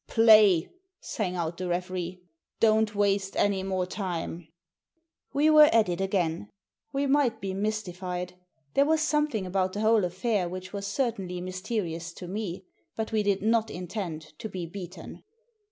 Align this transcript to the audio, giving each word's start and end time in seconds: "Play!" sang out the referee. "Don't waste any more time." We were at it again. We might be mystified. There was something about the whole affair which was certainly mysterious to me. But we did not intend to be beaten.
"Play!" 0.07 0.67
sang 0.99 1.35
out 1.35 1.57
the 1.57 1.67
referee. 1.67 2.23
"Don't 2.59 2.95
waste 2.95 3.35
any 3.35 3.61
more 3.61 3.85
time." 3.85 4.47
We 5.31 5.51
were 5.51 5.69
at 5.71 5.89
it 5.89 6.01
again. 6.01 6.49
We 6.91 7.05
might 7.05 7.39
be 7.39 7.53
mystified. 7.53 8.33
There 8.73 8.87
was 8.87 9.01
something 9.03 9.45
about 9.45 9.73
the 9.73 9.81
whole 9.81 10.03
affair 10.03 10.49
which 10.49 10.73
was 10.73 10.87
certainly 10.87 11.39
mysterious 11.39 12.13
to 12.13 12.27
me. 12.27 12.65
But 12.95 13.11
we 13.11 13.21
did 13.21 13.43
not 13.43 13.69
intend 13.69 14.33
to 14.39 14.49
be 14.49 14.65
beaten. 14.65 15.23